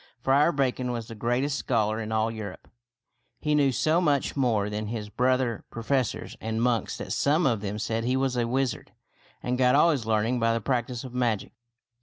[0.19, 2.67] Friar Bacon was the greatest scholar in all Europe.
[3.39, 7.77] He knew so much more than his brother professors and monks that some of them
[7.77, 8.93] said he was a wizard
[9.43, 11.51] and got all his learning by the practice of magic.